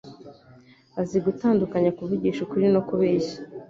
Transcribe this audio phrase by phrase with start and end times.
[1.01, 3.35] azi gutandukanya kuvugisha ukuri no kubeshya